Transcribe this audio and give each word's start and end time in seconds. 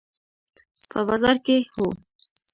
په 0.91 0.99
بازار 1.07 1.35
کې، 1.45 1.57
هو 1.73 1.87